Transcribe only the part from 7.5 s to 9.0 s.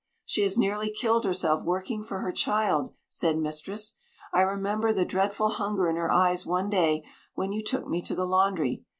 you took me to the laundry.